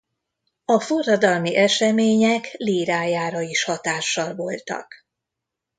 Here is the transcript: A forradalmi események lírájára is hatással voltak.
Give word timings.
A 0.65 0.79
forradalmi 0.79 1.55
események 1.55 2.51
lírájára 2.57 3.41
is 3.41 3.63
hatással 3.63 4.35
voltak. 4.35 4.93